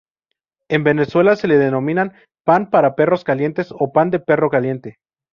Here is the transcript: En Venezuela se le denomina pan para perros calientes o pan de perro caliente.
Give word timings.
En 0.67 0.83
Venezuela 0.83 1.35
se 1.35 1.47
le 1.47 1.59
denomina 1.59 2.15
pan 2.43 2.71
para 2.71 2.95
perros 2.95 3.23
calientes 3.23 3.71
o 3.71 3.91
pan 3.93 4.09
de 4.09 4.19
perro 4.19 4.49
caliente. 4.49 4.97